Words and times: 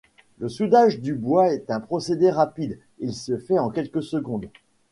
Le 0.39 0.49
soudage 0.49 0.99
du 0.99 1.13
bois 1.13 1.53
est 1.53 1.69
un 1.69 1.79
procédé 1.79 2.31
rapide, 2.31 2.79
il 2.97 3.13
se 3.13 3.37
fait 3.37 3.59
en 3.59 3.69
quelques 3.69 4.01
secondes. 4.01 4.49